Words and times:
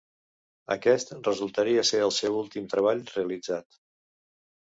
Aquest 0.75 1.11
resultaria 1.17 1.83
ser 1.89 1.99
el 2.05 2.13
seu 2.21 2.39
últim 2.39 2.71
treball 2.73 3.05
realitzat. 3.11 3.79